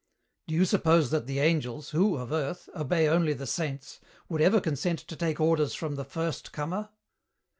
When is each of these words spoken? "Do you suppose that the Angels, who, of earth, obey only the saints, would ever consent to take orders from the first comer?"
"Do 0.47 0.55
you 0.55 0.65
suppose 0.65 1.11
that 1.11 1.27
the 1.27 1.37
Angels, 1.37 1.91
who, 1.91 2.15
of 2.17 2.31
earth, 2.31 2.69
obey 2.75 3.07
only 3.07 3.33
the 3.33 3.45
saints, 3.45 3.99
would 4.29 4.41
ever 4.41 4.59
consent 4.59 4.97
to 5.01 5.15
take 5.15 5.39
orders 5.39 5.75
from 5.75 5.93
the 5.93 6.03
first 6.03 6.51
comer?" 6.51 6.89